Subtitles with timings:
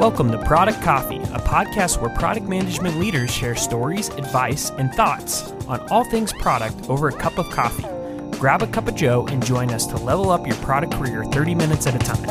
[0.00, 5.52] Welcome to Product Coffee, a podcast where product management leaders share stories, advice, and thoughts
[5.68, 7.84] on all things product over a cup of coffee.
[8.38, 11.54] Grab a cup of Joe and join us to level up your product career 30
[11.54, 12.24] minutes at a time.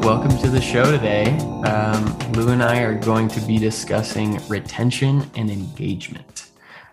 [0.00, 1.26] Welcome to the show today.
[1.64, 6.41] Um, Lou and I are going to be discussing retention and engagement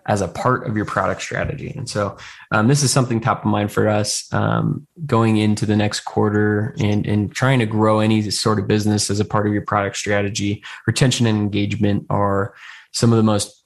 [0.06, 1.72] as a part of your product strategy.
[1.76, 2.16] And so
[2.52, 6.74] um, this is something top of mind for us um, going into the next quarter
[6.80, 9.96] and, and trying to grow any sort of business as a part of your product
[9.96, 10.62] strategy.
[10.86, 12.54] Retention and engagement are
[12.92, 13.60] some of the most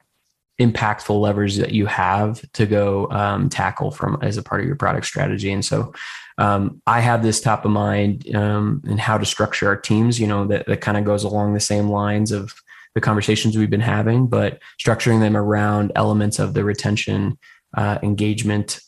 [0.60, 4.76] impactful levers that you have to go um, tackle from as a part of your
[4.76, 5.50] product strategy.
[5.50, 5.92] And so
[6.38, 10.26] um, I have this top of mind um, and how to structure our teams, you
[10.26, 12.54] know, that, that kind of goes along the same lines of
[12.94, 17.36] the conversations we've been having, but structuring them around elements of the retention,
[17.76, 18.80] uh, engagement,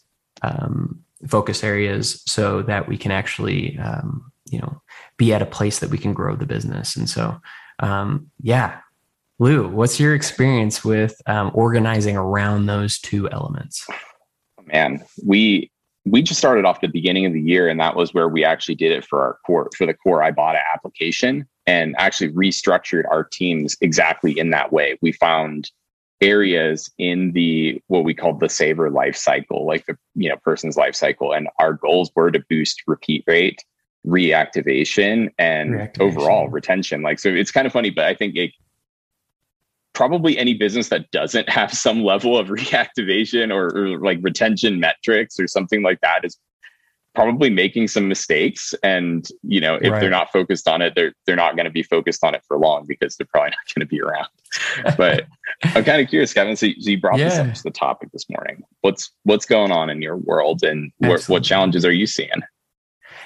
[0.42, 4.80] um, focus areas so that we can actually, um, you know,
[5.16, 6.94] be at a place that we can grow the business.
[6.94, 7.40] And so,
[7.80, 8.80] um, yeah,
[9.38, 13.86] Lou, what's your experience with um, organizing around those two elements?
[14.64, 15.70] Man, we
[16.04, 18.76] we just started off the beginning of the year, and that was where we actually
[18.76, 23.77] did it for our core for the core Ibotta application and actually restructured our teams
[23.81, 24.98] exactly in that way.
[25.03, 25.70] We found
[26.20, 30.76] areas in the what we called the saver life cycle, like the you know person's
[30.76, 33.65] life cycle, and our goals were to boost repeat rate,
[34.06, 36.00] reactivation, and reactivation.
[36.00, 37.03] overall retention.
[37.03, 38.53] Like so, it's kind of funny, but I think it,
[39.93, 45.41] probably any business that doesn't have some level of reactivation or, or like retention metrics
[45.41, 46.38] or something like that is
[47.16, 50.00] probably making some mistakes and you know if right.
[50.00, 52.59] they're not focused on it they're they're not going to be focused on it for
[52.59, 54.28] long because they're probably not going to be around
[54.99, 55.26] but
[55.75, 57.31] i'm kind of curious kevin so, you brought yeah.
[57.31, 60.93] this up to the topic this morning what's what's going on in your world and
[61.03, 62.43] wh- what challenges are you seeing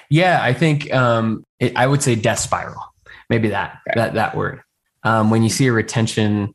[0.09, 2.81] yeah i think um it, i would say death spiral
[3.29, 3.99] maybe that okay.
[3.99, 4.61] that that word
[5.03, 6.53] um when you see a retention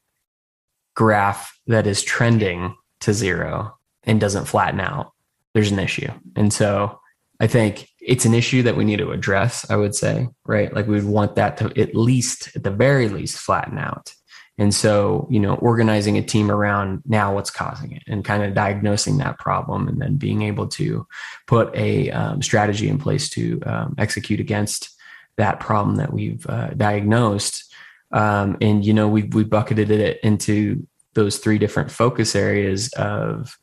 [0.94, 5.12] graph that is trending to zero and doesn't flatten out
[5.52, 6.98] there's an issue and so
[7.40, 10.72] I think it's an issue that we need to address, I would say, right?
[10.72, 14.14] Like we'd want that to at least, at the very least, flatten out.
[14.58, 18.54] And so, you know, organizing a team around now what's causing it and kind of
[18.54, 21.06] diagnosing that problem and then being able to
[21.46, 24.88] put a um, strategy in place to um, execute against
[25.36, 27.70] that problem that we've uh, diagnosed.
[28.12, 33.58] Um, and, you know, we we bucketed it into those three different focus areas of,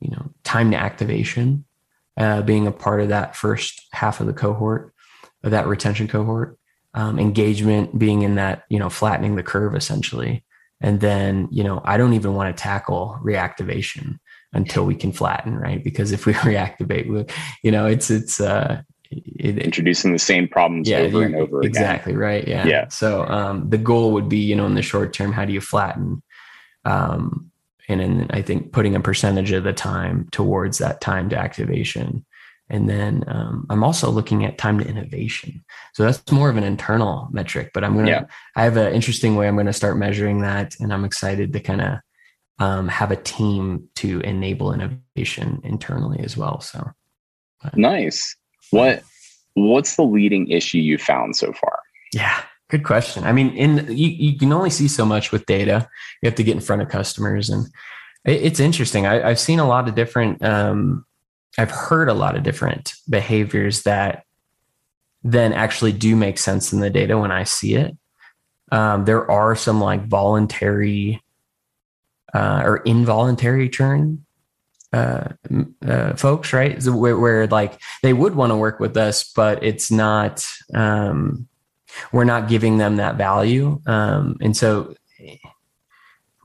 [0.00, 1.64] you know, time to activation,
[2.16, 4.92] uh, being a part of that first half of the cohort,
[5.42, 6.58] of that retention cohort,
[6.94, 10.44] um, engagement being in that, you know, flattening the curve essentially.
[10.80, 14.18] And then, you know, I don't even want to tackle reactivation
[14.52, 15.82] until we can flatten, right?
[15.82, 17.24] Because if we reactivate, we,
[17.62, 21.70] you know, it's, it's, uh, it, introducing the same problems yeah, over and over again.
[21.70, 22.46] Exactly right.
[22.46, 22.66] Yeah.
[22.66, 22.88] Yeah.
[22.88, 25.60] So um, the goal would be, you know, in the short term, how do you
[25.60, 26.22] flatten
[26.84, 27.50] um,
[27.88, 32.24] and then I think putting a percentage of the time towards that time to activation.
[32.68, 35.64] And then um, I'm also looking at time to innovation.
[35.94, 38.24] So that's more of an internal metric, but I'm going to, yeah.
[38.56, 40.74] I have an interesting way I'm going to start measuring that.
[40.80, 41.98] And I'm excited to kind of
[42.58, 46.60] um, have a team to enable innovation internally as well.
[46.60, 46.90] So
[47.74, 48.34] nice.
[48.70, 49.04] What,
[49.54, 51.78] what's the leading issue you found so far?
[52.12, 52.42] Yeah.
[52.68, 53.24] Good question.
[53.24, 55.88] I mean, in you, you can only see so much with data.
[56.20, 57.66] You have to get in front of customers, and
[58.24, 59.06] it, it's interesting.
[59.06, 60.42] I, have seen a lot of different.
[60.42, 61.04] Um,
[61.58, 64.24] I've heard a lot of different behaviors that
[65.22, 67.96] then actually do make sense in the data when I see it.
[68.72, 71.22] Um, there are some like voluntary
[72.34, 74.26] uh, or involuntary churn
[74.92, 75.28] uh,
[75.86, 76.82] uh, folks, right?
[76.84, 80.44] Where, where, like they would want to work with us, but it's not.
[80.74, 81.48] Um,
[82.12, 83.80] we're not giving them that value.
[83.86, 84.94] Um, and so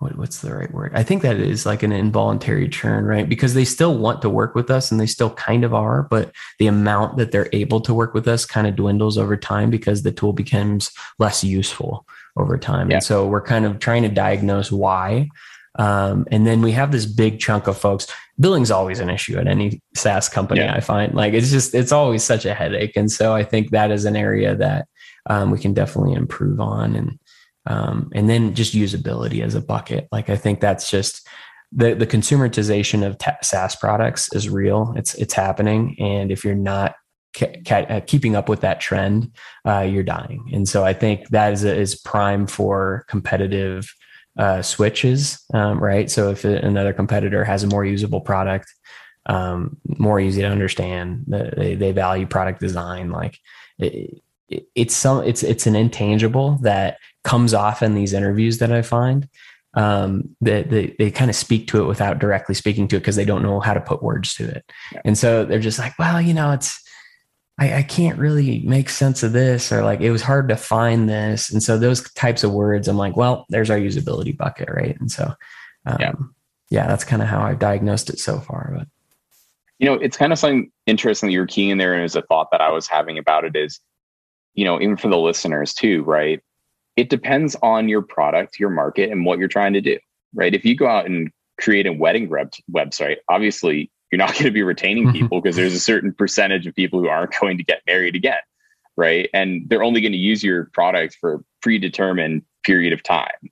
[0.01, 0.91] what, what's the right word?
[0.95, 3.29] I think that is like an involuntary churn, right?
[3.29, 6.31] Because they still want to work with us and they still kind of are, but
[6.57, 10.01] the amount that they're able to work with us kind of dwindles over time because
[10.01, 12.89] the tool becomes less useful over time.
[12.89, 12.95] Yeah.
[12.95, 15.29] And so we're kind of trying to diagnose why.
[15.77, 18.07] Um, and then we have this big chunk of folks.
[18.39, 20.61] Billing's always an issue at any SaaS company.
[20.61, 20.73] Yeah.
[20.73, 23.91] I find like it's just it's always such a headache, and so I think that
[23.91, 24.87] is an area that
[25.29, 26.95] um, we can definitely improve on.
[26.95, 27.19] And
[27.65, 30.07] um, and then just usability as a bucket.
[30.11, 31.27] Like I think that's just
[31.71, 34.93] the the consumerization of t- SaaS products is real.
[34.97, 36.95] It's it's happening, and if you're not
[37.41, 39.31] uh, keeping up with that trend,
[39.65, 40.49] uh, you're dying.
[40.53, 43.93] And so I think that is is prime for competitive
[44.37, 46.09] uh, switches, um, right?
[46.09, 48.65] So if another competitor has a more usable product,
[49.27, 53.37] um, more easy to understand, they, they value product design, like.
[53.77, 54.21] It,
[54.75, 59.27] it's some it's it's an intangible that comes off in these interviews that I find
[59.73, 63.15] um, that they, they kind of speak to it without directly speaking to it because
[63.15, 64.69] they don't know how to put words to it.
[64.91, 65.01] Yeah.
[65.05, 66.79] And so they're just like, well, you know, it's,
[67.57, 71.07] I, I, can't really make sense of this, or like it was hard to find
[71.07, 71.51] this.
[71.51, 74.99] And so those types of words, I'm like, well, there's our usability bucket, right?
[74.99, 75.33] And so,
[75.85, 76.13] um, yeah.
[76.69, 78.73] yeah, that's kind of how I've diagnosed it so far.
[78.77, 78.87] But
[79.79, 82.21] you know, it's kind of something interesting that you're keying in there, and as a
[82.23, 83.79] thought that I was having about it is,
[84.53, 86.41] you know, even for the listeners too, right?
[86.97, 89.97] it depends on your product, your market, and what you're trying to do,
[90.33, 90.53] right?
[90.53, 94.51] If you go out and create a wedding rep- website, obviously you're not going to
[94.51, 95.13] be retaining mm-hmm.
[95.13, 98.41] people because there's a certain percentage of people who aren't going to get married again,
[98.97, 99.29] right?
[99.33, 103.49] And they're only going to use your product for a predetermined period of time,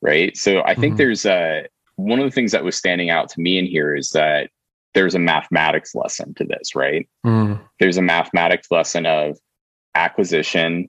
[0.00, 0.36] right?
[0.36, 0.96] So I think mm-hmm.
[0.96, 4.10] there's a one of the things that was standing out to me in here is
[4.10, 4.50] that
[4.94, 7.08] there's a mathematics lesson to this, right?
[7.24, 7.60] Mm.
[7.78, 9.38] There's a mathematics lesson of
[9.94, 10.88] acquisition,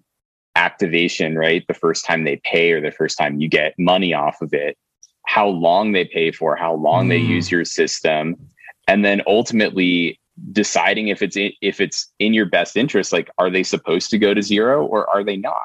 [0.55, 1.65] activation, right?
[1.67, 4.77] The first time they pay or the first time you get money off of it,
[5.25, 7.09] how long they pay for, how long mm.
[7.09, 8.35] they use your system,
[8.87, 10.19] and then ultimately
[10.51, 13.13] deciding if it's in, if it's in your best interest.
[13.13, 15.55] Like, are they supposed to go to zero or are they not?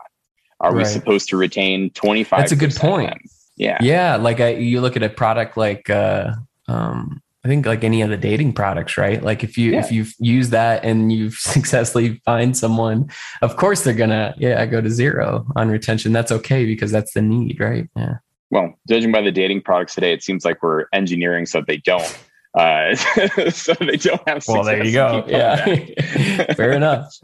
[0.61, 0.79] Are right.
[0.79, 2.41] we supposed to retain twenty five?
[2.41, 3.17] That's a good point.
[3.57, 4.17] Yeah, yeah.
[4.17, 6.35] Like I, you look at a product like uh,
[6.67, 9.23] um, I think like any of the dating products, right?
[9.23, 9.81] Like if you yeah.
[9.81, 13.11] if you use that and you've successfully find someone,
[13.43, 16.13] of course they're gonna yeah go to zero on retention.
[16.13, 17.89] That's okay because that's the need, right?
[17.97, 18.17] Yeah.
[18.51, 22.19] Well, judging by the dating products today, it seems like we're engineering so they don't.
[22.55, 22.95] Uh,
[23.51, 24.43] so they don't have.
[24.49, 25.25] Well, there you go.
[25.29, 27.15] Yeah, fair enough.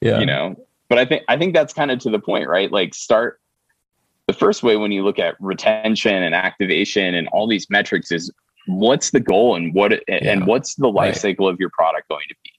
[0.00, 0.54] Yeah, you know,
[0.88, 2.70] but I think I think that's kind of to the point, right?
[2.70, 3.40] Like start
[4.28, 8.30] the first way when you look at retention and activation and all these metrics is
[8.68, 10.18] what's the goal and what yeah.
[10.22, 11.16] and what's the life right.
[11.16, 12.52] cycle of your product going to be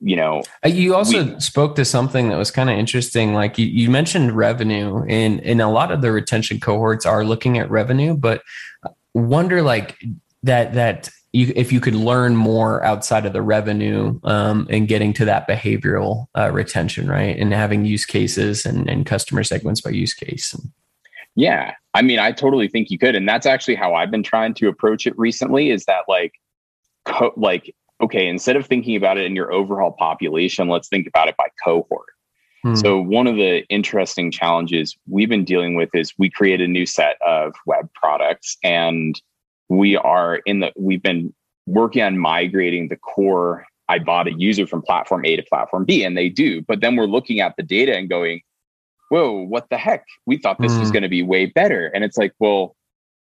[0.00, 3.58] you know uh, you also we, spoke to something that was kind of interesting like
[3.58, 7.70] you, you mentioned revenue and and a lot of the retention cohorts are looking at
[7.70, 8.42] revenue but
[9.14, 9.98] wonder like
[10.42, 15.12] that that you, if you could learn more outside of the revenue um, and getting
[15.12, 19.90] to that behavioral uh, retention right and having use cases and, and customer segments by
[19.90, 20.54] use case
[21.40, 21.72] yeah.
[21.94, 23.16] I mean, I totally think you could.
[23.16, 26.34] And that's actually how I've been trying to approach it recently is that like,
[27.06, 31.28] co- like, okay, instead of thinking about it in your overall population, let's think about
[31.28, 32.08] it by cohort.
[32.62, 32.74] Hmm.
[32.74, 36.84] So one of the interesting challenges we've been dealing with is we create a new
[36.84, 39.18] set of web products and
[39.70, 41.32] we are in the, we've been
[41.66, 46.28] working on migrating the core Ibotta user from platform A to platform B, and they
[46.28, 46.60] do.
[46.62, 48.42] But then we're looking at the data and going,
[49.10, 50.06] whoa, what the heck?
[50.24, 50.80] We thought this mm.
[50.80, 51.88] was going to be way better.
[51.88, 52.74] And it's like, well,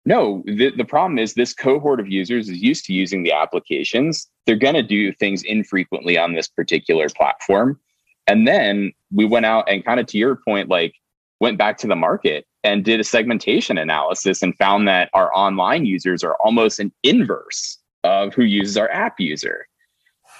[0.04, 4.28] no, the, the problem is this cohort of users is used to using the applications.
[4.46, 7.78] They're going to do things infrequently on this particular platform.
[8.26, 10.94] And then we went out and kind of to your point, like
[11.40, 15.86] went back to the market and did a segmentation analysis and found that our online
[15.86, 19.66] users are almost an inverse of who uses our app user.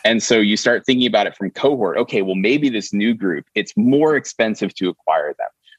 [0.05, 1.99] And so you start thinking about it from cohort.
[1.99, 5.28] Okay, well, maybe this new group, it's more expensive to acquire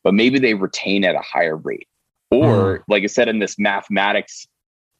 [0.03, 1.87] but maybe they retain at a higher rate.
[2.31, 2.83] Or, mm.
[2.87, 4.47] like I said, in this mathematics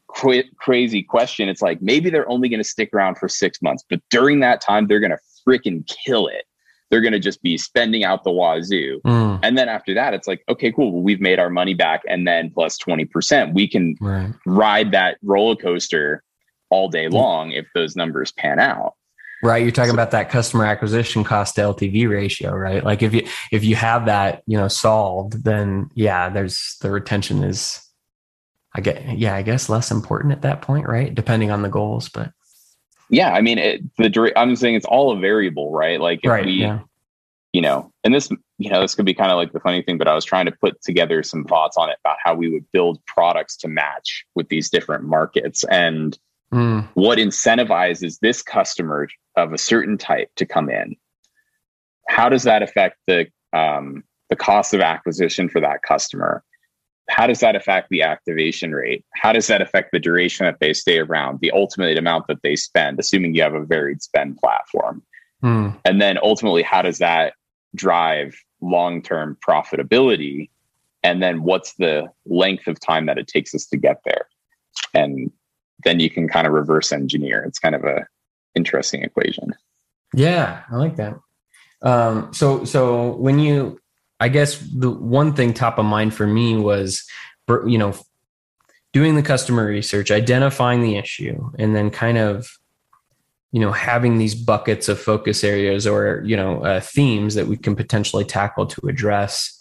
[0.07, 3.83] qu- crazy question, it's like maybe they're only going to stick around for six months,
[3.89, 6.45] but during that time, they're going to freaking kill it.
[6.89, 8.99] They're going to just be spending out the wazoo.
[9.05, 9.39] Mm.
[9.43, 10.91] And then after that, it's like, okay, cool.
[10.91, 13.53] Well, we've made our money back and then plus 20%.
[13.53, 14.33] We can right.
[14.47, 16.23] ride that roller coaster
[16.71, 18.95] all day long if those numbers pan out.
[19.41, 19.63] Right.
[19.63, 22.83] You're talking about that customer acquisition cost to LTV ratio, right?
[22.83, 27.43] Like if you if you have that, you know, solved, then yeah, there's the retention
[27.43, 27.81] is
[28.75, 31.13] I get yeah, I guess less important at that point, right?
[31.15, 32.33] Depending on the goals, but
[33.09, 35.99] yeah, I mean, it, the I'm saying it's all a variable, right?
[35.99, 36.79] Like if right, we, yeah.
[37.53, 39.97] you know, and this you know, this could be kind of like the funny thing,
[39.97, 42.69] but I was trying to put together some thoughts on it about how we would
[42.71, 46.17] build products to match with these different markets and
[46.53, 46.87] mm.
[46.93, 50.95] what incentivizes this customer of a certain type to come in.
[52.07, 56.43] How does that affect the um, the cost of acquisition for that customer?
[57.09, 59.03] How does that affect the activation rate?
[59.15, 62.55] How does that affect the duration that they stay around, the ultimate amount that they
[62.55, 65.01] spend, assuming you have a varied spend platform?
[65.43, 65.79] Mm.
[65.85, 67.33] And then ultimately, how does that
[67.75, 70.49] drive long term profitability?
[71.01, 74.27] And then what's the length of time that it takes us to get there?
[74.93, 75.31] And
[75.83, 77.43] then you can kind of reverse engineer.
[77.43, 78.05] It's kind of a
[78.55, 79.55] interesting equation.
[80.13, 81.19] Yeah, I like that.
[81.81, 83.79] Um, so so when you,
[84.19, 87.05] I guess the one thing top of mind for me was,
[87.47, 87.95] you know,
[88.91, 92.49] doing the customer research, identifying the issue, and then kind of
[93.51, 97.57] you know having these buckets of focus areas or you know uh, themes that we
[97.57, 99.58] can potentially tackle to address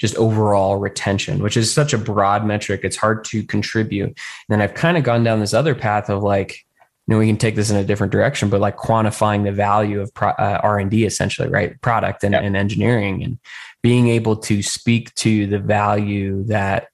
[0.00, 2.80] just overall retention which is such a broad metric.
[2.82, 4.08] It's hard to contribute.
[4.08, 4.16] And
[4.48, 6.64] then i've kind of gone down this other path of like
[7.06, 10.00] you know we can take this in a different direction but like quantifying the value
[10.00, 11.80] of pro, uh, r&d essentially right?
[11.82, 13.38] Product and, and engineering and
[13.82, 16.88] being able to speak to the value that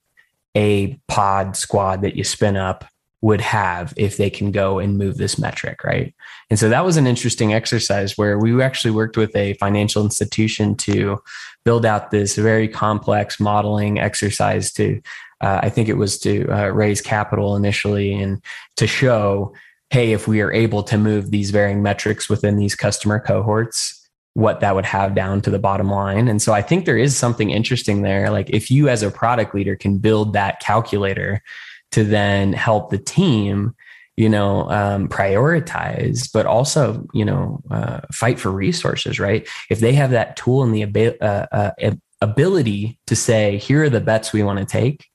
[0.57, 2.85] a pod squad that you spin up
[3.23, 6.15] would have if they can go and move this metric, right?
[6.51, 10.77] And so that was an interesting exercise where we actually worked with a financial institution
[10.77, 11.19] to
[11.65, 15.01] build out this very complex modeling exercise to,
[15.41, 18.43] uh, I think it was to uh, raise capital initially and
[18.77, 19.55] to show,
[19.91, 24.61] hey, if we are able to move these varying metrics within these customer cohorts, what
[24.61, 26.29] that would have down to the bottom line.
[26.29, 28.29] And so I think there is something interesting there.
[28.29, 31.43] Like if you as a product leader can build that calculator
[31.93, 33.75] to then help the team
[34.17, 39.47] you know um, prioritize but also you know uh, fight for resources right?
[39.71, 41.91] If they have that tool and the ab- uh, uh,
[42.21, 45.07] ability to say here are the bets we want to take.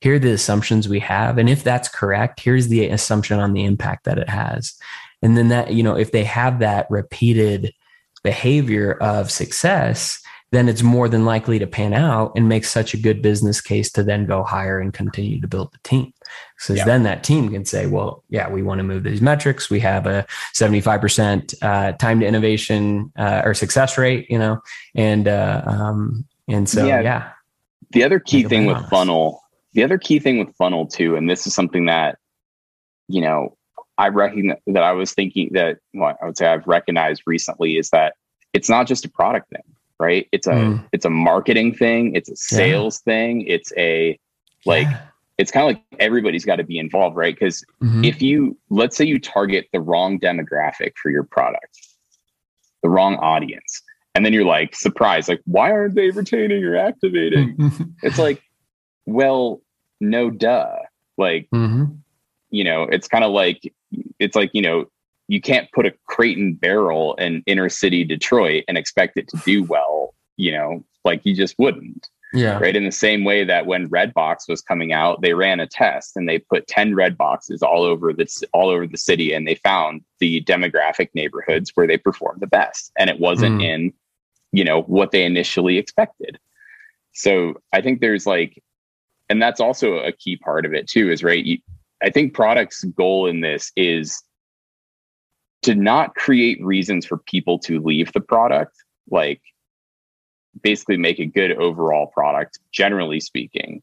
[0.00, 1.38] Here are the assumptions we have.
[1.38, 4.74] And if that's correct here's the assumption on the impact that it has.
[5.22, 7.72] And then that you know if they have that repeated
[8.24, 12.96] behavior of success then it's more than likely to pan out and make such a
[12.96, 16.12] good business case to then go hire and continue to build the team.
[16.58, 16.84] So yeah.
[16.84, 19.68] then that team can say, well, yeah, we want to move these metrics.
[19.68, 24.60] We have a 75% uh, time to innovation uh, or success rate, you know,
[24.94, 27.00] and, uh, um, and so, yeah.
[27.02, 27.30] yeah.
[27.90, 28.90] The other key thing with honest.
[28.90, 32.18] funnel, the other key thing with funnel too, and this is something that,
[33.06, 33.56] you know,
[33.96, 37.90] I recognize that I was thinking that well, I would say I've recognized recently is
[37.90, 38.14] that
[38.52, 39.62] it's not just a product thing
[39.98, 40.28] right?
[40.32, 40.88] It's a mm.
[40.92, 43.12] it's a marketing thing, it's a sales yeah.
[43.12, 44.18] thing, it's a
[44.64, 45.00] like yeah.
[45.38, 47.34] it's kind of like everybody's got to be involved, right?
[47.34, 48.04] Because mm-hmm.
[48.04, 51.78] if you let's say you target the wrong demographic for your product,
[52.82, 53.82] the wrong audience,
[54.14, 57.56] and then you're like surprised, like why aren't they retaining or activating?
[58.02, 58.42] it's like,
[59.06, 59.60] well,
[60.00, 60.76] no, duh.
[61.16, 61.86] Like, mm-hmm.
[62.50, 63.72] you know, it's kind of like
[64.18, 64.86] it's like you know
[65.28, 69.36] you can't put a crate and barrel in inner city Detroit and expect it to
[69.44, 72.08] do well, you know, like you just wouldn't.
[72.34, 72.58] Yeah.
[72.58, 72.76] Right.
[72.76, 76.28] In the same way that when Redbox was coming out, they ran a test and
[76.28, 80.02] they put 10 red boxes all over this all over the city and they found
[80.18, 82.92] the demographic neighborhoods where they performed the best.
[82.98, 83.64] And it wasn't mm.
[83.64, 83.92] in,
[84.52, 86.38] you know, what they initially expected.
[87.12, 88.62] So I think there's like,
[89.30, 91.42] and that's also a key part of it too, is right.
[91.42, 91.58] You,
[92.02, 94.22] I think product's goal in this is
[95.62, 98.76] to not create reasons for people to leave the product,
[99.10, 99.40] like
[100.62, 103.82] basically make a good overall product, generally speaking,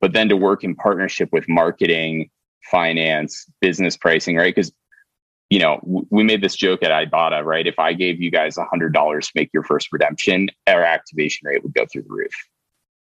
[0.00, 2.30] but then to work in partnership with marketing,
[2.70, 4.54] finance, business pricing, right?
[4.54, 4.72] Because
[5.50, 7.66] you know, w- we made this joke at Ibotta, right?
[7.66, 11.46] If I gave you guys a hundred dollars to make your first redemption, our activation
[11.46, 12.32] rate would go through the roof.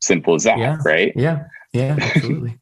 [0.01, 0.79] Simple as that, yeah.
[0.85, 1.13] right?
[1.15, 2.59] Yeah, yeah, absolutely.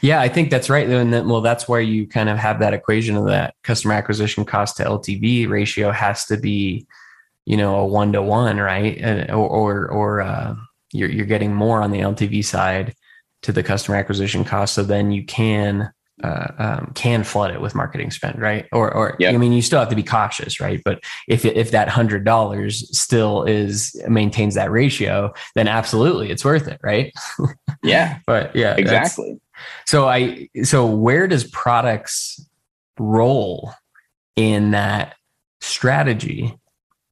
[0.00, 0.88] Yeah, I think that's right.
[0.88, 4.44] And then, well, that's where you kind of have that equation of that customer acquisition
[4.44, 6.86] cost to LTV ratio has to be,
[7.46, 9.30] you know, a one to one, right?
[9.30, 10.54] or or, or uh,
[10.92, 12.94] you're you're getting more on the LTV side
[13.42, 17.74] to the customer acquisition cost, so then you can uh, um, can flood it with
[17.74, 18.66] marketing spend, right?
[18.72, 19.34] Or, or yep.
[19.34, 20.80] I mean, you still have to be cautious, right?
[20.84, 26.68] But if if that hundred dollars still is maintains that ratio, then absolutely, it's worth
[26.68, 27.12] it, right?
[27.84, 29.38] Yeah, but yeah, exactly.
[29.86, 32.44] So I so where does products
[32.98, 33.72] role
[34.36, 35.16] in that
[35.60, 36.54] strategy?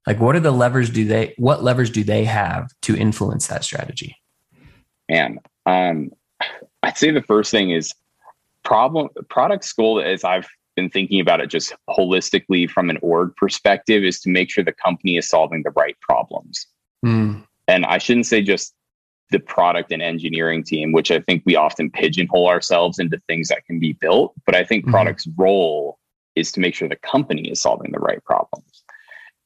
[0.05, 3.63] Like what are the levers do they what levers do they have to influence that
[3.63, 4.15] strategy?
[5.09, 6.11] Man, um
[6.83, 7.93] I'd say the first thing is
[8.63, 14.03] problem product school as I've been thinking about it just holistically from an org perspective
[14.03, 16.67] is to make sure the company is solving the right problems.
[17.05, 17.45] Mm.
[17.67, 18.73] and I shouldn't say just
[19.31, 23.65] the product and engineering team, which I think we often pigeonhole ourselves into things that
[23.65, 24.33] can be built.
[24.45, 24.91] But I think mm-hmm.
[24.91, 25.99] product's role
[26.35, 28.83] is to make sure the company is solving the right problems.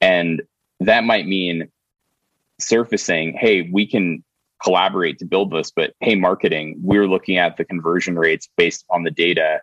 [0.02, 0.42] And
[0.80, 1.70] that might mean
[2.60, 4.24] surfacing, hey, we can
[4.64, 9.04] collaborate to build this, but hey, marketing, we're looking at the conversion rates based on
[9.04, 9.62] the data.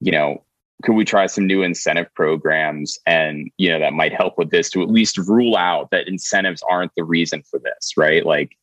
[0.00, 0.44] You know,
[0.82, 4.68] could we try some new incentive programs and you know that might help with this
[4.70, 8.26] to at least rule out that incentives aren't the reason for this, right?
[8.26, 8.56] Like,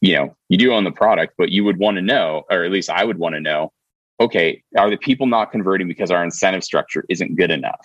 [0.00, 2.70] you know, you do own the product, but you would want to know, or at
[2.70, 3.72] least I would want to know,
[4.20, 7.84] okay, are the people not converting because our incentive structure isn't good enough?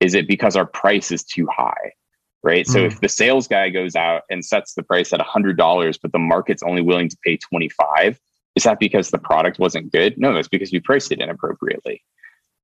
[0.00, 1.92] Is it because our price is too high?
[2.42, 2.66] Right.
[2.66, 2.72] Mm.
[2.72, 6.18] So if the sales guy goes out and sets the price at $100, but the
[6.18, 8.18] market's only willing to pay 25,
[8.54, 10.16] is that because the product wasn't good?
[10.18, 12.02] No, that's because we priced it inappropriately.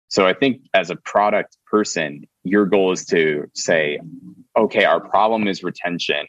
[0.09, 3.99] So I think as a product person, your goal is to say,
[4.57, 6.27] okay, our problem is retention.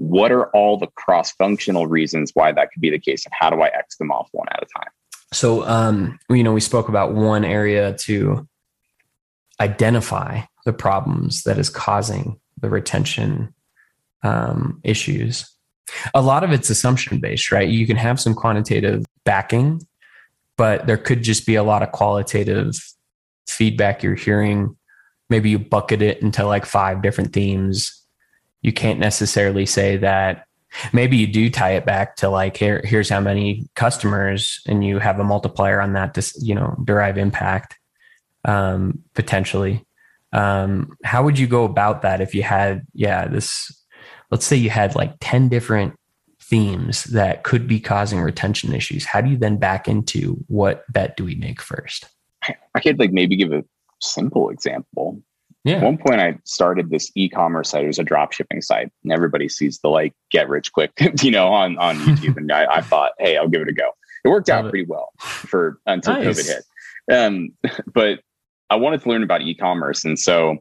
[0.00, 3.26] What are all the cross functional reasons why that could be the case?
[3.26, 4.88] And how do I X them off one at a time?
[5.30, 8.48] So, um, you know, we spoke about one area to
[9.60, 13.54] identify the problems that is causing the retention
[14.22, 15.54] um, issues.
[16.14, 17.68] A lot of it's assumption based, right?
[17.68, 19.82] You can have some quantitative backing,
[20.56, 22.74] but there could just be a lot of qualitative
[23.46, 24.76] feedback you're hearing.
[25.28, 27.99] Maybe you bucket it into like five different themes.
[28.62, 30.46] You can't necessarily say that.
[30.92, 34.98] Maybe you do tie it back to like here here's how many customers and you
[35.00, 37.78] have a multiplier on that to you know derive impact
[38.44, 39.84] um, potentially.
[40.32, 43.84] Um, how would you go about that if you had yeah this
[44.30, 45.94] let's say you had like 10 different
[46.50, 49.04] themes that could be causing retention issues.
[49.04, 52.06] How do you then back into what bet do we make first?
[52.74, 53.64] I could like maybe give a
[54.00, 55.22] simple example
[55.64, 55.76] yeah.
[55.76, 57.84] At one point, I started this e-commerce site.
[57.84, 61.30] It was a drop shipping site, and everybody sees the like get rich quick, you
[61.30, 62.36] know, on on YouTube.
[62.38, 63.90] and I, I, thought, hey, I'll give it a go.
[64.24, 64.70] It worked Love out it.
[64.70, 66.26] pretty well for until nice.
[66.26, 67.14] COVID hit.
[67.14, 67.50] Um,
[67.94, 68.20] but
[68.70, 70.56] I wanted to learn about e-commerce, and so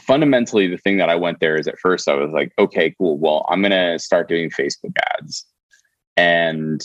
[0.00, 3.18] fundamentally, the thing that I went there is at first I was like, okay, cool.
[3.18, 5.44] Well, I'm gonna start doing Facebook ads,
[6.16, 6.80] and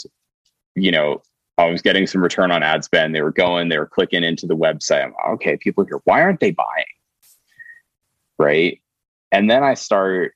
[0.75, 1.21] you know,
[1.59, 3.13] I was getting some return on ad spend.
[3.13, 5.03] They were going, they were clicking into the website.
[5.03, 6.85] I'm, okay, people here, why aren't they buying?
[8.39, 8.79] Right?
[9.31, 10.35] And then I start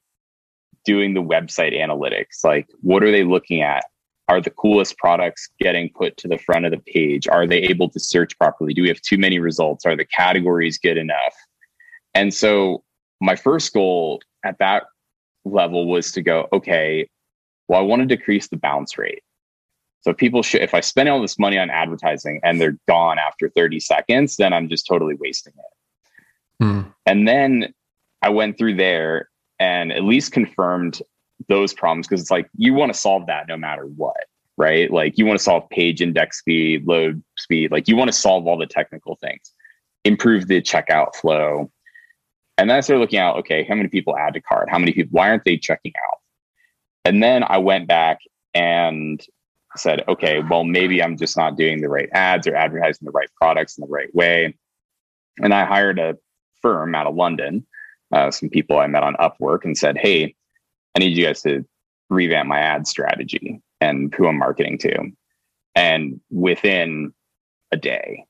[0.85, 2.43] doing the website analytics.
[2.43, 3.85] Like, what are they looking at?
[4.29, 7.27] Are the coolest products getting put to the front of the page?
[7.27, 8.73] Are they able to search properly?
[8.73, 9.85] Do we have too many results?
[9.85, 11.35] Are the categories good enough?
[12.13, 12.83] And so,
[13.21, 14.83] my first goal at that
[15.45, 17.09] level was to go, okay,
[17.67, 19.23] well, I want to decrease the bounce rate.
[20.01, 23.49] So people should, if I spend all this money on advertising and they're gone after
[23.49, 26.63] 30 seconds, then I'm just totally wasting it.
[26.63, 26.81] Hmm.
[27.05, 27.73] And then
[28.21, 31.01] I went through there and at least confirmed
[31.47, 34.25] those problems because it's like you want to solve that no matter what,
[34.57, 34.91] right?
[34.91, 38.47] Like you want to solve page index speed, load speed, like you want to solve
[38.47, 39.51] all the technical things,
[40.03, 41.71] improve the checkout flow.
[42.57, 44.69] And then I started looking out, okay, how many people add to cart?
[44.69, 46.19] How many people, why aren't they checking out?
[47.05, 48.19] And then I went back
[48.55, 49.23] and
[49.75, 53.29] said, okay, well, maybe I'm just not doing the right ads or advertising the right
[53.39, 54.57] products in the right way.
[55.37, 56.17] And I hired a
[56.61, 57.65] firm out of London
[58.11, 60.35] uh, some people I met on Upwork and said, Hey,
[60.95, 61.65] I need you guys to
[62.09, 65.11] revamp my ad strategy and who I'm marketing to.
[65.75, 67.13] And within
[67.71, 68.25] a day,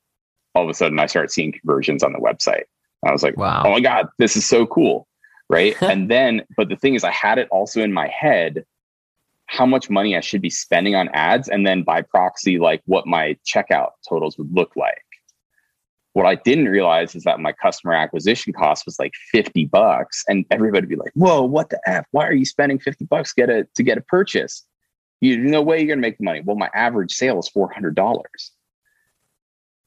[0.54, 2.64] all of a sudden I start seeing conversions on the website.
[3.06, 3.62] I was like, wow.
[3.64, 5.06] oh my God, this is so cool.
[5.48, 5.80] Right.
[5.82, 8.64] and then, but the thing is, I had it also in my head
[9.46, 11.48] how much money I should be spending on ads.
[11.48, 15.02] And then by proxy, like what my checkout totals would look like.
[16.18, 20.24] What I didn't realize is that my customer acquisition cost was like 50 bucks.
[20.26, 22.06] And everybody would be like, whoa, what the F?
[22.10, 24.66] Why are you spending 50 bucks get a, to get a purchase?
[25.20, 26.40] You no way you're going to make the money.
[26.44, 28.26] Well, my average sale is $400.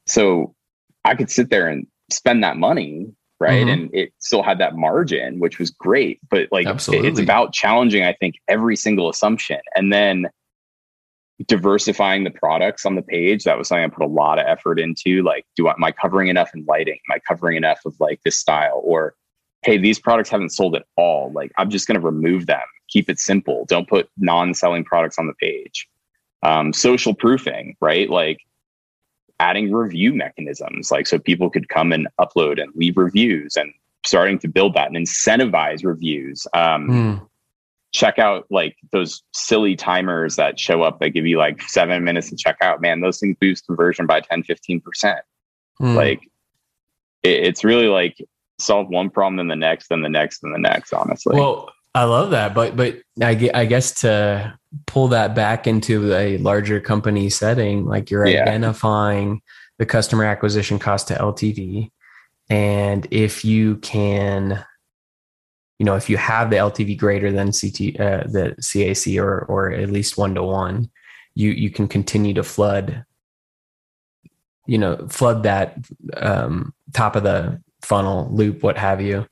[0.08, 0.56] So
[1.04, 3.66] I could sit there and spend that money, right?
[3.66, 3.70] Mm-hmm.
[3.70, 6.22] And it still had that margin, which was great.
[6.30, 7.10] But like, Absolutely.
[7.10, 9.60] it's about challenging, I think, every single assumption.
[9.76, 10.28] And then
[11.48, 14.80] diversifying the products on the page that was something i put a lot of effort
[14.80, 17.00] into like do I, am i covering enough in lighting?
[17.10, 18.82] Am i covering enough of like this style?
[18.84, 19.16] Or
[19.64, 21.32] hey these products haven't sold at all.
[21.34, 22.62] Like i'm just going to remove them.
[22.90, 23.66] Keep it simple.
[23.70, 25.88] Don't put non-selling products on the page.
[26.44, 28.10] Um, social proofing right?
[28.10, 28.40] Like
[29.40, 30.92] adding review mechanisms.
[30.92, 33.74] Like so people could come and upload and leave reviews and
[34.06, 36.46] starting to build that and incentivize reviews.
[36.54, 37.28] Um, mm
[37.92, 42.30] check out like those silly timers that show up that give you like seven minutes
[42.30, 44.82] to check out man those things boost conversion by 10 15%
[45.82, 45.96] mm.
[45.96, 46.22] like
[47.24, 48.18] it, it's really like
[48.60, 52.06] solve one problem then the next then the next then the next honestly well I
[52.06, 57.30] love that, but but I, I guess to pull that back into a larger company
[57.30, 58.44] setting, like you're yeah.
[58.44, 59.42] identifying
[59.78, 61.92] the customer acquisition cost to LTV,
[62.50, 64.64] and if you can,
[65.82, 69.72] you know, if you have the LTV greater than CT, uh, the CAC, or or
[69.72, 70.92] at least one to one,
[71.34, 73.04] you you can continue to flood,
[74.68, 75.80] you know, flood that
[76.18, 79.26] um, top of the funnel loop, what have you.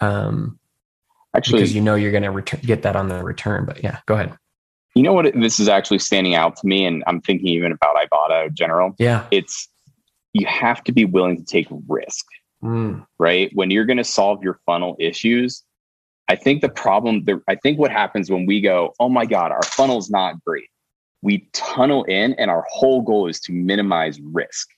[0.00, 0.58] Um,
[1.36, 3.98] actually because you know you're going to return get that on the return but yeah
[4.06, 4.36] go ahead
[4.94, 7.96] you know what this is actually standing out to me and i'm thinking even about
[7.96, 9.68] ibotta general yeah it's
[10.32, 12.24] you have to be willing to take risk
[12.62, 13.04] mm.
[13.18, 15.64] right when you're going to solve your funnel issues
[16.28, 19.52] i think the problem the, i think what happens when we go oh my god
[19.52, 20.68] our funnel's not great.
[21.22, 24.68] We tunnel in and our whole goal is to minimize risk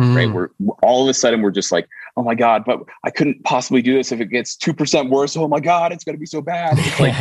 [0.00, 0.16] mm.
[0.16, 0.48] right we're
[0.82, 1.86] all of a sudden we're just like
[2.16, 5.36] oh my god but i couldn't possibly do this if it gets 2% worse.
[5.36, 6.78] Oh my god it's going to be so bad.
[6.78, 7.14] It's like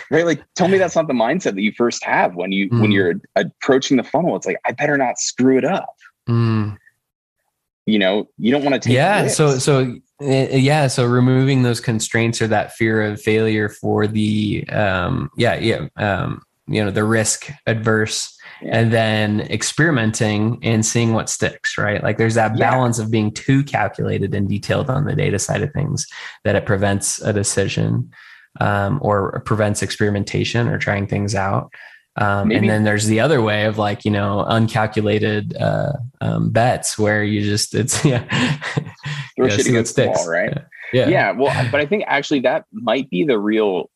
[0.10, 0.26] right?
[0.26, 2.80] Like tell me that's not the mindset that you first have when you mm.
[2.80, 4.36] when you're approaching the funnel.
[4.36, 5.96] It's like i better not screw it up.
[6.28, 6.76] Mm.
[7.86, 12.42] you know you don't want to take yeah so so yeah so removing those constraints
[12.42, 17.50] or that fear of failure for the um yeah yeah um you know the risk
[17.66, 18.78] adverse yeah.
[18.78, 22.02] and then experimenting and seeing what sticks, right?
[22.02, 23.04] Like there's that balance yeah.
[23.04, 26.06] of being too calculated and detailed on the data side of things
[26.44, 28.10] that it prevents a decision
[28.60, 31.72] um, or prevents experimentation or trying things out.
[32.16, 36.98] Um, and then there's the other way of like, you know, uncalculated uh, um, bets
[36.98, 38.24] where you just, it's, yeah,
[39.36, 40.18] you know, see what sticks.
[40.18, 40.52] Wall, right?
[40.92, 41.02] Yeah.
[41.04, 41.08] yeah.
[41.08, 41.30] yeah.
[41.32, 43.90] Well, but I think actually that might be the real,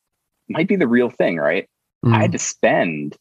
[0.49, 1.69] might be the real thing, right?
[2.05, 2.15] Mm.
[2.15, 2.35] I had mm.
[2.35, 3.17] to spend,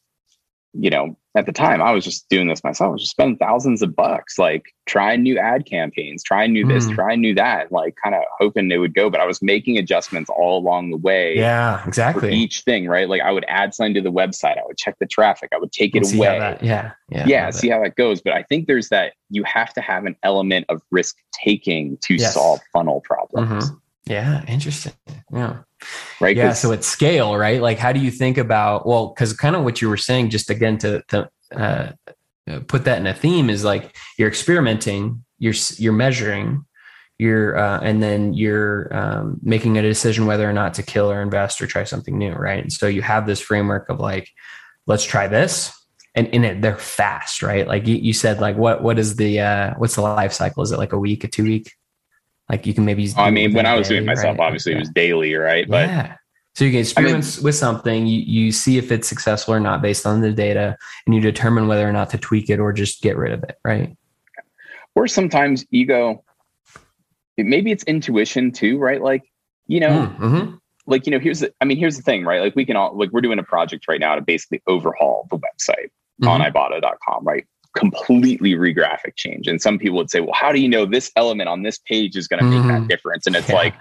[0.72, 2.88] you know, at the time I was just doing this myself.
[2.88, 6.86] I was just spending thousands of bucks, like trying new ad campaigns, trying new this,
[6.86, 6.94] mm.
[6.94, 9.10] trying new that, like kind of hoping it would go.
[9.10, 11.36] But I was making adjustments all along the way.
[11.36, 12.32] Yeah, exactly.
[12.32, 13.08] each thing, right?
[13.08, 15.72] Like I would add something to the website, I would check the traffic, I would
[15.72, 16.38] take it away.
[16.38, 17.50] That, yeah, yeah, yeah.
[17.50, 18.20] See how that goes.
[18.20, 22.14] But I think there's that you have to have an element of risk taking to
[22.14, 22.34] yes.
[22.34, 23.70] solve funnel problems.
[23.70, 23.76] Mm-hmm.
[24.06, 24.92] Yeah, interesting.
[25.32, 25.60] Yeah.
[26.20, 26.36] Right.
[26.36, 26.52] Yeah.
[26.52, 27.60] So at scale, right?
[27.60, 30.50] Like, how do you think about, well, because kind of what you were saying, just
[30.50, 31.92] again to, to uh,
[32.66, 36.64] put that in a theme is like you're experimenting, you're, you're measuring,
[37.18, 41.22] you're, uh, and then you're um, making a decision whether or not to kill or
[41.22, 42.32] invest or try something new.
[42.32, 42.62] Right.
[42.62, 44.28] And so you have this framework of like,
[44.86, 45.72] let's try this.
[46.14, 47.66] And in it, they're fast, right?
[47.66, 50.62] Like you, you said, like what, what is the, uh, what's the life cycle?
[50.62, 51.72] Is it like a week, a two week?
[52.48, 53.08] Like you can maybe.
[53.16, 54.46] I mean, when I was doing myself, right?
[54.46, 54.78] obviously yeah.
[54.78, 55.68] it was daily, right?
[55.68, 56.16] But yeah.
[56.54, 59.60] So you can experiment I mean, with something, you, you see if it's successful or
[59.60, 62.72] not based on the data, and you determine whether or not to tweak it or
[62.72, 63.96] just get rid of it, right?
[64.94, 66.22] Or sometimes ego,
[67.36, 69.02] maybe it's intuition too, right?
[69.02, 69.24] Like,
[69.66, 70.54] you know, mm, mm-hmm.
[70.86, 72.40] like, you know, here's the, I mean, here's the thing, right?
[72.40, 75.38] Like we can all, like we're doing a project right now to basically overhaul the
[75.38, 75.90] website
[76.22, 76.28] mm-hmm.
[76.28, 77.44] on ibotta.com, right?
[77.74, 79.46] Completely re-graphic change.
[79.48, 82.16] And some people would say, well, how do you know this element on this page
[82.16, 82.68] is going to make mm-hmm.
[82.82, 83.26] that difference?
[83.26, 83.54] And it's yeah.
[83.54, 83.74] like,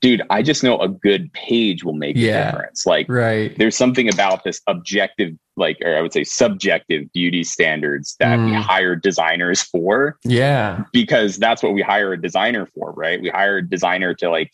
[0.00, 2.48] dude, I just know a good page will make yeah.
[2.48, 2.86] a difference.
[2.86, 3.56] Like, right.
[3.58, 8.46] there's something about this objective, like, or I would say subjective beauty standards that mm.
[8.46, 10.18] we hire designers for.
[10.24, 10.84] Yeah.
[10.92, 13.20] Because that's what we hire a designer for, right?
[13.20, 14.52] We hire a designer to like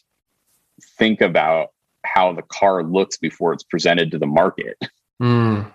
[0.99, 1.69] think about
[2.05, 4.77] how the car looks before it's presented to the market.
[5.23, 5.73] Mm.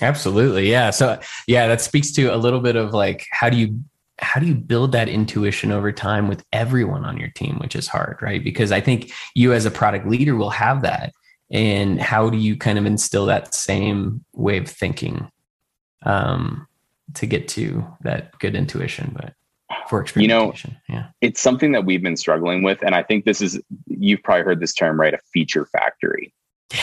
[0.00, 0.70] Absolutely.
[0.70, 0.90] Yeah.
[0.90, 3.82] So yeah, that speaks to a little bit of like how do you
[4.18, 7.88] how do you build that intuition over time with everyone on your team, which is
[7.88, 8.42] hard, right?
[8.42, 11.12] Because I think you as a product leader will have that.
[11.50, 15.30] And how do you kind of instill that same way of thinking
[16.04, 16.66] um,
[17.14, 19.14] to get to that good intuition?
[19.14, 19.34] But
[19.88, 23.26] for experimentation, you know, yeah, it's something that we've been struggling with, and I think
[23.26, 25.12] this is you've probably heard this term, right?
[25.12, 26.32] A feature factory.
[26.72, 26.80] Yeah,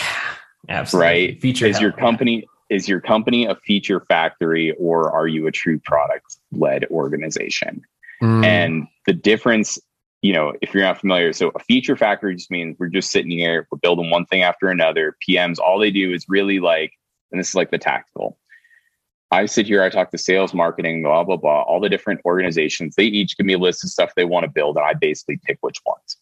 [0.67, 1.07] absolutely.
[1.07, 1.41] Right.
[1.41, 2.41] Feature is your company.
[2.41, 7.81] Yeah is your company a feature factory or are you a true product led organization?
[8.21, 8.45] Mm.
[8.45, 9.79] And the difference,
[10.21, 13.31] you know, if you're not familiar, so a feature factory just means we're just sitting
[13.31, 15.15] here, we're building one thing after another.
[15.27, 16.93] PMs, all they do is really like,
[17.31, 18.37] and this is like the tactical.
[19.31, 22.95] I sit here, I talk to sales, marketing, blah, blah, blah, all the different organizations.
[22.95, 25.39] They each give me a list of stuff they want to build, and I basically
[25.43, 26.17] pick which ones.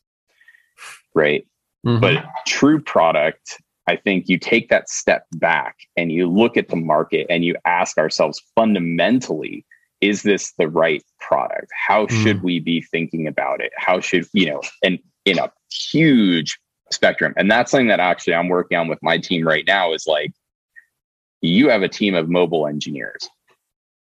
[1.16, 1.48] Right.
[1.86, 2.02] Mm-hmm.
[2.02, 6.76] But true product I think you take that step back and you look at the
[6.76, 9.66] market and you ask ourselves fundamentally,
[10.02, 11.68] is this the right product?
[11.74, 12.24] How mm.
[12.24, 13.72] should we be thinking about it?
[13.78, 16.58] How should, you know, and in a huge
[16.92, 17.34] spectrum.
[17.38, 20.32] And that's something that actually I'm working on with my team right now is like,
[21.42, 23.30] you have a team of mobile engineers.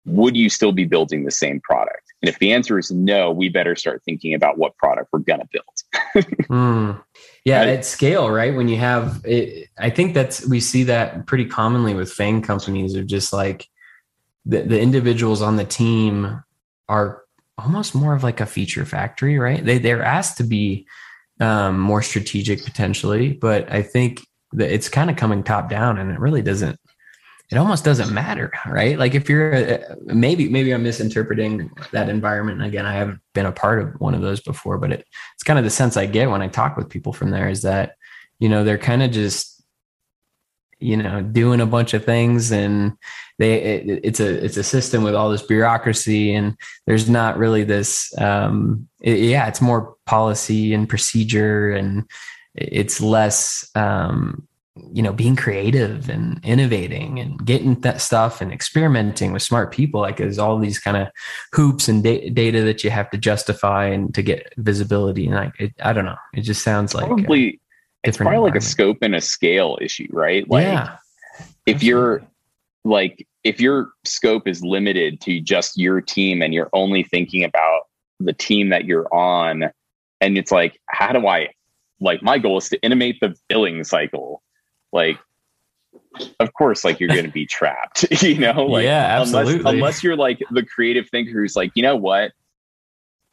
[0.05, 2.10] would you still be building the same product?
[2.21, 5.39] And if the answer is no, we better start thinking about what product we're going
[5.39, 6.25] to build.
[6.49, 7.03] mm.
[7.45, 8.55] Yeah, at scale, right?
[8.55, 12.93] When you have, it, I think that's we see that pretty commonly with FANG companies
[12.95, 13.67] of just like
[14.45, 16.43] the, the individuals on the team
[16.87, 17.23] are
[17.57, 19.63] almost more of like a feature factory, right?
[19.63, 20.85] They they're asked to be
[21.39, 24.21] um, more strategic potentially, but I think
[24.53, 26.79] that it's kind of coming top down, and it really doesn't.
[27.51, 28.97] It almost doesn't matter, right?
[28.97, 32.63] Like if you're a, maybe maybe I'm misinterpreting that environment.
[32.63, 35.59] Again, I haven't been a part of one of those before, but it, it's kind
[35.59, 37.95] of the sense I get when I talk with people from there is that
[38.39, 39.61] you know they're kind of just
[40.79, 42.97] you know doing a bunch of things and
[43.37, 47.63] they it, it's a it's a system with all this bureaucracy and there's not really
[47.63, 52.09] this um it, yeah it's more policy and procedure and
[52.55, 54.47] it's less um
[54.93, 59.99] you know being creative and innovating and getting that stuff and experimenting with smart people
[59.99, 61.09] like there's all these kind of
[61.51, 65.51] hoops and da- data that you have to justify and to get visibility and I,
[65.59, 67.59] it, I don't know it just sounds like probably
[68.03, 70.49] it's probably like a scope and a scale issue, right?
[70.49, 70.97] Like yeah,
[71.65, 72.23] if you're
[72.83, 77.83] like if your scope is limited to just your team and you're only thinking about
[78.19, 79.71] the team that you're on
[80.19, 81.49] and it's like how do I
[81.99, 84.41] like my goal is to innovate the billing cycle.
[84.91, 85.19] Like
[86.39, 88.65] of course like you're going to be trapped, you know?
[88.65, 89.55] Like yeah, absolutely.
[89.55, 92.31] Unless, unless you're like the creative thinker who's like, "You know what?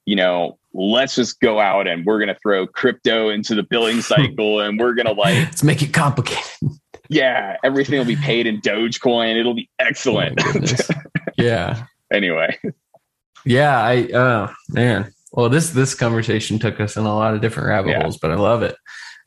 [0.04, 4.00] You know, let's just go out and we're going to throw crypto into the billing
[4.00, 6.78] cycle and we're going to like let's make it complicated.
[7.10, 9.36] Yeah, everything will be paid in Dogecoin.
[9.36, 10.40] It'll be oh excellent.
[10.44, 10.60] Oh
[11.38, 11.84] yeah.
[12.12, 12.58] anyway.
[13.44, 15.12] Yeah, I oh man.
[15.32, 18.02] Well, this this conversation took us in a lot of different rabbit yeah.
[18.02, 18.76] holes, but I love it.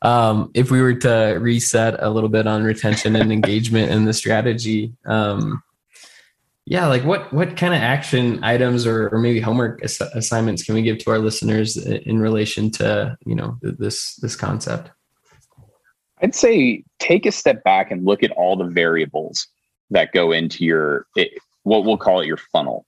[0.02, 4.12] Um, if we were to reset a little bit on retention and engagement and the
[4.12, 5.62] strategy, um,
[6.64, 10.74] yeah like what what kind of action items or, or maybe homework ass- assignments can
[10.74, 14.90] we give to our listeners in relation to you know this this concept?
[16.22, 19.48] I'd say take a step back and look at all the variables
[19.90, 21.32] that go into your it,
[21.64, 22.86] what we'll call it your funnel.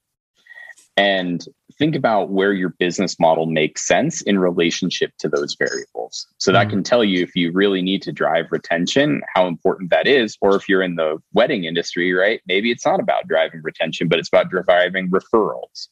[0.97, 1.45] And
[1.77, 6.27] think about where your business model makes sense in relationship to those variables.
[6.37, 6.71] So that mm.
[6.71, 10.55] can tell you if you really need to drive retention, how important that is, or
[10.55, 12.41] if you're in the wedding industry, right?
[12.47, 15.89] Maybe it's not about driving retention, but it's about driving referrals.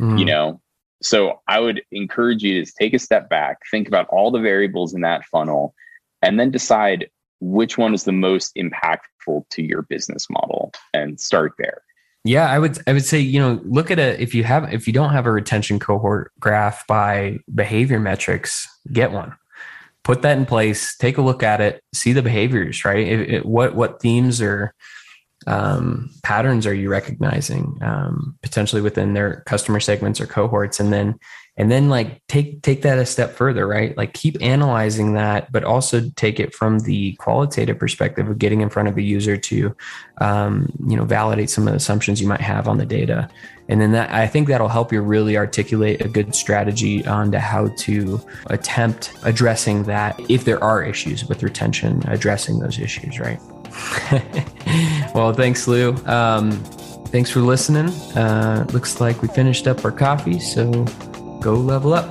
[0.00, 0.18] Mm.
[0.18, 0.60] You know,
[1.02, 4.94] so I would encourage you to take a step back, think about all the variables
[4.94, 5.74] in that funnel,
[6.22, 7.08] and then decide
[7.40, 11.82] which one is the most impactful to your business model and start there.
[12.26, 14.86] Yeah, I would I would say, you know, look at a if you have if
[14.86, 19.34] you don't have a retention cohort graph by behavior metrics, get one.
[20.02, 23.06] Put that in place, take a look at it, see the behaviors, right?
[23.06, 24.74] It, it, what what themes or
[25.46, 31.18] um, patterns are you recognizing um, potentially within their customer segments or cohorts, and then
[31.58, 33.96] and then like take take that a step further right?
[33.96, 38.68] Like keep analyzing that but also take it from the qualitative perspective of getting in
[38.68, 39.74] front of a user to
[40.20, 43.28] um, you know validate some of the assumptions you might have on the data.
[43.68, 47.40] And then that i think that'll help you really articulate a good strategy on to
[47.40, 53.40] how to attempt addressing that if there are issues with retention addressing those issues right?
[55.14, 55.96] Well thanks lou.
[56.06, 56.52] Um,
[57.06, 57.88] thanks for listening.
[58.14, 60.84] Uh, looks like we finished up our coffee so
[61.46, 62.06] go level up.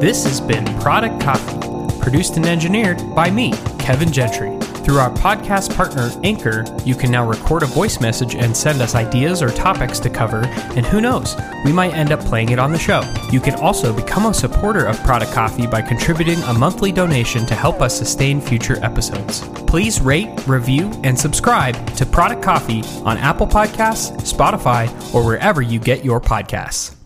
[0.00, 4.51] This has been Product Coffee, produced and engineered by me, Kevin Gentry.
[4.84, 8.96] Through our podcast partner, Anchor, you can now record a voice message and send us
[8.96, 10.42] ideas or topics to cover,
[10.74, 13.00] and who knows, we might end up playing it on the show.
[13.30, 17.54] You can also become a supporter of Product Coffee by contributing a monthly donation to
[17.54, 19.40] help us sustain future episodes.
[19.68, 25.78] Please rate, review, and subscribe to Product Coffee on Apple Podcasts, Spotify, or wherever you
[25.78, 26.96] get your podcasts.